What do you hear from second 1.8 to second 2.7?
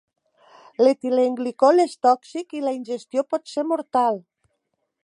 és tòxic i